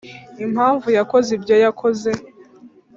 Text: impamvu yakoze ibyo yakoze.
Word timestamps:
impamvu 0.45 0.87
yakoze 0.97 1.29
ibyo 1.37 1.55
yakoze. 1.63 2.09